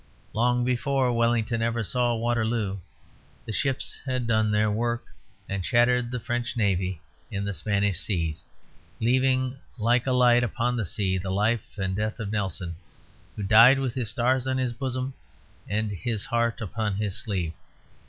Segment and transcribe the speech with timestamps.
[0.33, 2.79] Long before Wellington ever saw Waterloo
[3.45, 5.05] the ships had done their work,
[5.47, 8.43] and shattered the French navy in the Spanish seas,
[8.99, 12.77] leaving like a light upon the sea the life and death of Nelson,
[13.35, 15.13] who died with his stars on his bosom
[15.69, 17.53] and his heart upon his sleeve.